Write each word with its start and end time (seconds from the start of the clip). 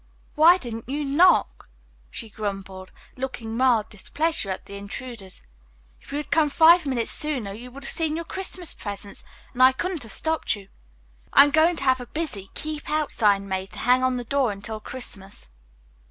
"Why 0.33 0.57
didn't 0.57 0.89
you 0.89 1.05
knock!" 1.05 1.69
she 2.09 2.27
grumbled, 2.27 2.91
looking 3.17 3.55
mild 3.55 3.91
displeasure 3.91 4.49
at 4.49 4.65
the 4.65 4.75
intruders. 4.75 5.43
"If 6.01 6.11
you 6.11 6.17
had 6.17 6.31
come 6.31 6.49
five 6.49 6.87
minutes 6.87 7.11
sooner 7.11 7.53
you 7.53 7.69
would 7.69 7.83
have 7.83 7.91
seen 7.93 8.15
your 8.15 8.25
Christmas 8.25 8.73
presents, 8.73 9.23
and 9.53 9.61
I 9.61 9.73
couldn't 9.73 10.01
have 10.01 10.11
stopped 10.11 10.55
you. 10.55 10.69
I'm 11.33 11.51
going 11.51 11.75
to 11.75 11.83
have 11.83 12.01
a 12.01 12.07
'Busy, 12.07 12.49
Keep 12.55 12.89
Out' 12.89 13.13
sign 13.13 13.47
made 13.47 13.69
to 13.73 13.77
hang 13.77 14.03
on 14.03 14.17
the 14.17 14.23
door 14.23 14.51
until 14.51 14.79
Christmas." 14.79 15.49